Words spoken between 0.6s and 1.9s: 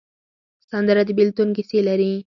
سندره د بېلتون کیسې